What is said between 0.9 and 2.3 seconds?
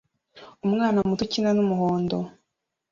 muto ukina n'umuhondo